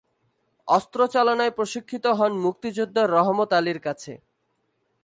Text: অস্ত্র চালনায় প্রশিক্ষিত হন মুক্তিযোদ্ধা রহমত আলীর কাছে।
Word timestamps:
অস্ত্র 0.67 0.99
চালনায় 1.07 1.51
প্রশিক্ষিত 1.51 2.05
হন 2.09 2.31
মুক্তিযোদ্ধা 2.37 3.03
রহমত 3.07 3.49
আলীর 3.53 3.79
কাছে। 3.79 4.13